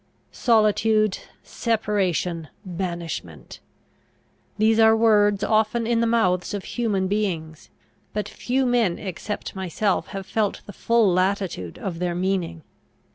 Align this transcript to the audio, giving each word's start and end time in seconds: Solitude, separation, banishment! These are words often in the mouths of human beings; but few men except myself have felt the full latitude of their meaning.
Solitude, 0.31 1.19
separation, 1.43 2.47
banishment! 2.65 3.59
These 4.57 4.79
are 4.79 4.97
words 4.97 5.43
often 5.43 5.85
in 5.85 6.01
the 6.01 6.07
mouths 6.07 6.55
of 6.55 6.63
human 6.63 7.07
beings; 7.07 7.69
but 8.11 8.27
few 8.27 8.65
men 8.65 8.97
except 8.97 9.55
myself 9.55 10.07
have 10.07 10.25
felt 10.25 10.61
the 10.65 10.73
full 10.73 11.13
latitude 11.13 11.77
of 11.77 11.99
their 11.99 12.15
meaning. 12.15 12.63